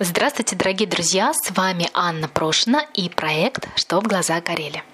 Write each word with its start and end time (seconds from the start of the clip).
Здравствуйте, 0.00 0.54
дорогие 0.54 0.88
друзья! 0.88 1.32
С 1.34 1.50
вами 1.50 1.90
Анна 1.92 2.28
Прошина 2.28 2.86
и 2.94 3.08
проект 3.08 3.66
«Что 3.74 4.00
в 4.00 4.04
глаза 4.04 4.40
горели». 4.40 4.84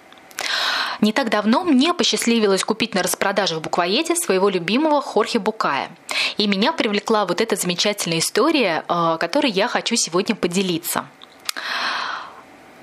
Не 1.02 1.12
так 1.12 1.28
давно 1.28 1.62
мне 1.62 1.92
посчастливилось 1.92 2.64
купить 2.64 2.94
на 2.94 3.02
распродаже 3.02 3.56
в 3.56 3.60
буквоеде 3.60 4.16
своего 4.16 4.48
любимого 4.48 5.02
Хорхе 5.02 5.40
Букая. 5.40 5.90
И 6.38 6.46
меня 6.46 6.72
привлекла 6.72 7.26
вот 7.26 7.42
эта 7.42 7.54
замечательная 7.54 8.20
история, 8.20 8.82
э, 8.88 9.18
которой 9.20 9.50
я 9.50 9.68
хочу 9.68 9.94
сегодня 9.96 10.34
поделиться. 10.34 11.04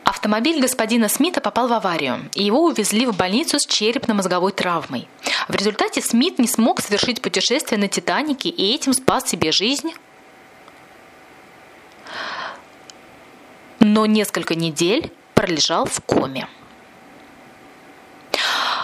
Автомобиль 0.04 0.62
господина 0.62 1.10
Смита 1.10 1.42
попал 1.42 1.70
в 1.70 1.74
аварию, 1.74 2.30
и 2.36 2.44
его 2.44 2.66
увезли 2.66 3.08
в 3.08 3.18
больницу 3.18 3.58
с 3.58 3.66
черепно-мозговой 3.66 4.52
травмой. 4.52 5.08
В 5.48 5.56
результате 5.56 6.04
Смит 6.04 6.38
не 6.38 6.48
смог 6.48 6.82
совершить 6.82 7.20
путешествие 7.20 7.80
на 7.80 7.88
Титанике 7.88 8.50
и 8.50 8.76
этим 8.76 8.94
спас 8.94 9.28
себе 9.28 9.52
жизнь, 9.52 9.94
но 13.94 14.06
несколько 14.06 14.56
недель 14.56 15.12
пролежал 15.34 15.86
в 15.86 16.00
коме. 16.02 16.48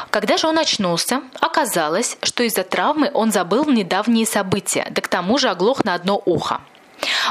Когда 0.09 0.37
же 0.37 0.47
он 0.47 0.57
очнулся, 0.57 1.21
оказалось, 1.39 2.17
что 2.23 2.43
из-за 2.43 2.63
травмы 2.63 3.09
он 3.13 3.31
забыл 3.31 3.65
недавние 3.65 4.25
события, 4.25 4.87
да 4.91 5.01
к 5.01 5.07
тому 5.07 5.37
же 5.37 5.49
оглох 5.49 5.85
на 5.85 5.93
одно 5.93 6.21
ухо. 6.25 6.59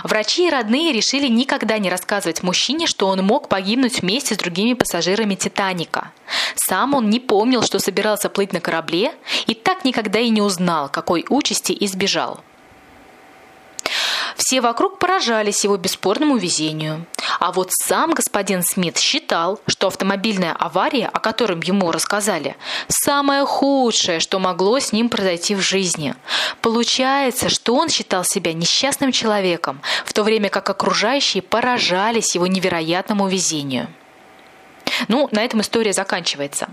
Врачи 0.04 0.46
и 0.46 0.50
родные 0.50 0.92
решили 0.92 1.26
никогда 1.28 1.78
не 1.78 1.90
рассказывать 1.90 2.42
мужчине, 2.42 2.86
что 2.86 3.08
он 3.08 3.22
мог 3.24 3.48
погибнуть 3.48 4.00
вместе 4.00 4.34
с 4.34 4.38
другими 4.38 4.74
пассажирами 4.74 5.34
«Титаника». 5.34 6.12
Сам 6.54 6.94
он 6.94 7.10
не 7.10 7.20
помнил, 7.20 7.62
что 7.62 7.78
собирался 7.78 8.30
плыть 8.30 8.52
на 8.52 8.60
корабле, 8.60 9.12
и 9.46 9.54
так 9.54 9.84
никогда 9.84 10.20
и 10.20 10.30
не 10.30 10.40
узнал, 10.40 10.88
какой 10.88 11.26
участи 11.28 11.76
избежал. 11.80 12.40
Все 14.36 14.60
вокруг 14.60 14.98
поражались 14.98 15.64
его 15.64 15.76
бесспорному 15.76 16.36
везению. 16.36 17.06
А 17.46 17.52
вот 17.52 17.70
сам 17.70 18.12
господин 18.12 18.64
Смит 18.64 18.98
считал, 18.98 19.60
что 19.68 19.86
автомобильная 19.86 20.52
авария, 20.52 21.06
о 21.06 21.20
котором 21.20 21.60
ему 21.60 21.92
рассказали, 21.92 22.56
самое 22.88 23.46
худшее, 23.46 24.18
что 24.18 24.40
могло 24.40 24.80
с 24.80 24.92
ним 24.92 25.08
произойти 25.08 25.54
в 25.54 25.60
жизни. 25.60 26.16
Получается, 26.60 27.48
что 27.48 27.76
он 27.76 27.88
считал 27.88 28.24
себя 28.24 28.52
несчастным 28.52 29.12
человеком, 29.12 29.80
в 30.04 30.12
то 30.12 30.24
время 30.24 30.48
как 30.48 30.68
окружающие 30.68 31.40
поражались 31.40 32.34
его 32.34 32.48
невероятному 32.48 33.28
везению. 33.28 33.86
Ну, 35.08 35.28
на 35.32 35.44
этом 35.44 35.60
история 35.60 35.92
заканчивается. 35.92 36.68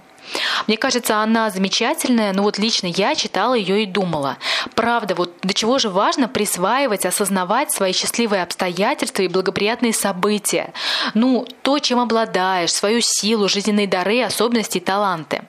Мне 0.68 0.78
кажется, 0.78 1.18
она 1.18 1.50
замечательная, 1.50 2.34
но 2.34 2.44
вот 2.44 2.58
лично 2.58 2.88
я 2.88 3.14
читала 3.16 3.54
ее 3.54 3.84
и 3.84 3.86
думала. 3.86 4.38
Правда, 4.74 5.16
вот 5.16 5.34
до 5.42 5.54
чего 5.54 5.80
же 5.80 5.90
важно 5.90 6.28
присваивать, 6.28 7.06
осознавать 7.06 7.72
свои 7.72 7.92
счастливые 7.92 8.44
обстоятельства 8.44 9.24
и 9.24 9.28
благоприятные 9.28 9.94
события. 9.94 10.74
Ну, 11.14 11.46
то, 11.62 11.80
чем 11.80 12.00
обладаешь, 12.00 12.72
свою 12.72 13.02
силу, 13.02 13.50
жизненные 13.50 13.88
дары, 13.88 14.24
особенности 14.24 14.78
и 14.78 14.82
таланты. 14.82 15.44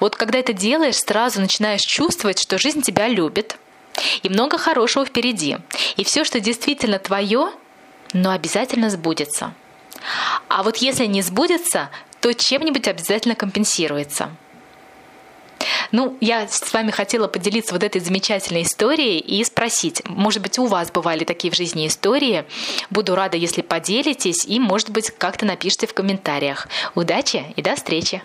Вот 0.00 0.16
когда 0.16 0.38
это 0.38 0.52
делаешь, 0.52 0.96
сразу 0.96 1.40
начинаешь 1.40 1.82
чувствовать, 1.82 2.40
что 2.40 2.58
жизнь 2.58 2.82
тебя 2.82 3.08
любит, 3.08 3.56
и 4.22 4.28
много 4.28 4.58
хорошего 4.58 5.04
впереди. 5.04 5.58
И 5.96 6.04
все, 6.04 6.24
что 6.24 6.40
действительно 6.40 6.98
твое, 6.98 7.50
но 8.12 8.30
обязательно 8.30 8.90
сбудется. 8.90 9.52
А 10.48 10.62
вот 10.62 10.76
если 10.78 11.06
не 11.06 11.22
сбудется, 11.22 11.90
то 12.20 12.32
чем-нибудь 12.32 12.88
обязательно 12.88 13.34
компенсируется. 13.34 14.30
Ну, 15.90 16.16
я 16.20 16.46
с 16.46 16.72
вами 16.72 16.90
хотела 16.90 17.28
поделиться 17.28 17.72
вот 17.72 17.82
этой 17.82 18.00
замечательной 18.00 18.62
историей 18.62 19.18
и 19.18 19.42
спросить, 19.42 20.02
может 20.06 20.42
быть, 20.42 20.58
у 20.58 20.66
вас 20.66 20.90
бывали 20.90 21.24
такие 21.24 21.50
в 21.50 21.56
жизни 21.56 21.86
истории? 21.86 22.44
Буду 22.90 23.14
рада, 23.14 23.36
если 23.36 23.62
поделитесь 23.62 24.44
и, 24.44 24.60
может 24.60 24.90
быть, 24.90 25.10
как-то 25.10 25.46
напишите 25.46 25.86
в 25.86 25.94
комментариях. 25.94 26.68
Удачи 26.94 27.44
и 27.56 27.62
до 27.62 27.74
встречи! 27.74 28.22